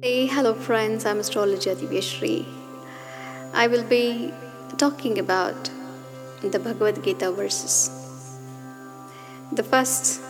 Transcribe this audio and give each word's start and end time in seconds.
Hey, 0.00 0.26
hello 0.26 0.54
friends, 0.54 1.04
I'm 1.04 1.18
astrologer 1.18 1.74
Divyashree. 1.74 2.46
I 3.52 3.66
will 3.66 3.82
be 3.82 4.32
talking 4.76 5.18
about 5.18 5.70
the 6.40 6.60
Bhagavad 6.60 7.02
Gita 7.02 7.32
verses. 7.32 7.90
The 9.50 9.64
first 9.64 10.20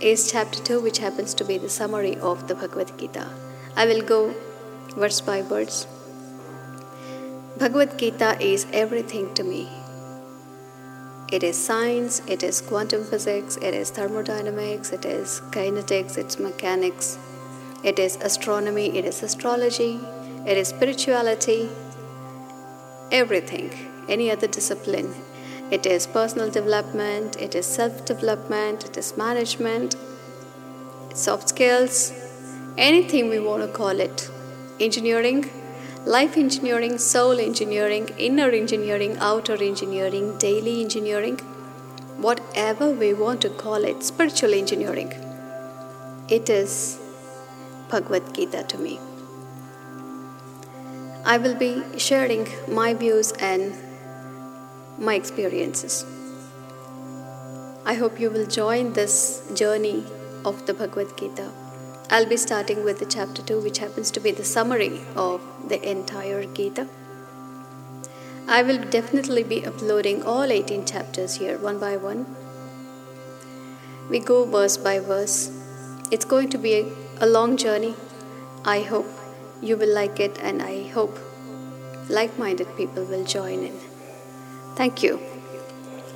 is 0.00 0.32
chapter 0.32 0.58
2, 0.62 0.80
which 0.80 1.00
happens 1.00 1.34
to 1.34 1.44
be 1.44 1.58
the 1.58 1.68
summary 1.68 2.16
of 2.16 2.48
the 2.48 2.54
Bhagavad 2.54 2.98
Gita. 2.98 3.28
I 3.76 3.84
will 3.84 4.00
go 4.00 4.34
verse 4.96 5.20
by 5.20 5.42
verse. 5.42 5.86
Bhagavad 7.58 7.98
Gita 7.98 8.38
is 8.40 8.66
everything 8.72 9.34
to 9.34 9.44
me. 9.44 9.68
It 11.30 11.42
is 11.42 11.62
science, 11.62 12.22
it 12.26 12.42
is 12.42 12.62
quantum 12.62 13.04
physics, 13.04 13.58
it 13.58 13.74
is 13.74 13.90
thermodynamics, 13.90 14.92
it 14.92 15.04
is 15.04 15.42
kinetics, 15.50 16.16
it's 16.16 16.38
mechanics, 16.38 17.18
it 17.82 17.98
is 17.98 18.16
astronomy, 18.16 18.98
it 18.98 19.04
is 19.04 19.22
astrology, 19.22 20.00
it 20.46 20.56
is 20.56 20.68
spirituality, 20.68 21.68
everything, 23.10 23.70
any 24.08 24.30
other 24.30 24.46
discipline. 24.46 25.14
It 25.70 25.86
is 25.86 26.06
personal 26.06 26.50
development, 26.50 27.36
it 27.36 27.54
is 27.54 27.64
self 27.64 28.04
development, 28.04 28.84
it 28.84 28.96
is 28.96 29.16
management, 29.16 29.96
soft 31.14 31.48
skills, 31.48 32.12
anything 32.76 33.28
we 33.28 33.38
want 33.38 33.62
to 33.62 33.68
call 33.68 34.00
it. 34.00 34.28
Engineering, 34.78 35.50
life 36.06 36.36
engineering, 36.36 36.98
soul 36.98 37.38
engineering, 37.38 38.08
inner 38.18 38.50
engineering, 38.50 39.16
outer 39.18 39.62
engineering, 39.62 40.36
daily 40.38 40.80
engineering, 40.82 41.38
whatever 42.18 42.90
we 42.90 43.12
want 43.14 43.40
to 43.42 43.50
call 43.50 43.84
it, 43.84 44.02
spiritual 44.02 44.54
engineering. 44.54 45.12
It 46.28 46.48
is 46.50 46.98
Bhagavad 47.90 48.32
Gita 48.34 48.62
to 48.64 48.78
me. 48.78 48.98
I 51.24 51.36
will 51.38 51.54
be 51.54 51.82
sharing 51.98 52.48
my 52.68 52.94
views 52.94 53.32
and 53.32 53.74
my 54.98 55.14
experiences. 55.14 56.04
I 57.84 57.94
hope 57.94 58.20
you 58.20 58.30
will 58.30 58.46
join 58.46 58.92
this 58.92 59.42
journey 59.54 60.04
of 60.44 60.66
the 60.66 60.74
Bhagavad 60.74 61.16
Gita. 61.18 61.50
I'll 62.10 62.26
be 62.26 62.36
starting 62.36 62.84
with 62.84 62.98
the 62.98 63.06
chapter 63.06 63.42
2, 63.42 63.60
which 63.60 63.78
happens 63.78 64.10
to 64.12 64.20
be 64.20 64.30
the 64.30 64.44
summary 64.44 65.00
of 65.14 65.40
the 65.68 65.80
entire 65.88 66.44
Gita. 66.44 66.88
I 68.48 68.62
will 68.62 68.78
definitely 68.78 69.44
be 69.44 69.64
uploading 69.64 70.24
all 70.24 70.50
18 70.50 70.84
chapters 70.84 71.36
here 71.36 71.56
one 71.58 71.78
by 71.78 71.96
one. 71.96 72.26
We 74.08 74.18
go 74.18 74.44
verse 74.44 74.76
by 74.76 74.98
verse. 74.98 75.59
It's 76.10 76.24
going 76.24 76.48
to 76.50 76.58
be 76.58 76.74
a, 76.74 76.86
a 77.20 77.26
long 77.26 77.56
journey. 77.56 77.94
I 78.64 78.80
hope 78.80 79.06
you 79.62 79.76
will 79.76 79.94
like 79.94 80.18
it, 80.18 80.38
and 80.42 80.60
I 80.60 80.88
hope 80.88 81.18
like 82.08 82.36
minded 82.38 82.76
people 82.76 83.04
will 83.04 83.24
join 83.24 83.62
in. 83.64 83.78
Thank 84.74 85.02
you. 85.02 85.20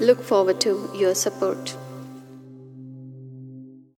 Look 0.01 0.23
forward 0.23 0.61
to 0.63 0.91
your 0.95 1.15
support. 1.15 1.77